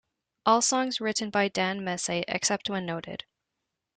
All 0.47 0.63
songs 0.63 0.99
written 0.99 1.29
by 1.29 1.47
Dan 1.47 1.81
Messé, 1.81 2.23
except 2.27 2.71
when 2.71 2.87
noted. 2.87 3.23